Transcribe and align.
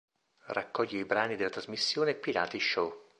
Raccoglie 0.47 1.01
i 1.01 1.05
brani 1.05 1.35
della 1.35 1.51
trasmissione 1.51 2.15
"Pirati 2.15 2.59
Show". 2.59 3.09